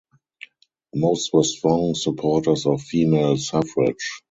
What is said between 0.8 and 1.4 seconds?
Most